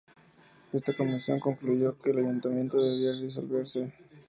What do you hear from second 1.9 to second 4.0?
que el ayuntamiento debía disolverse.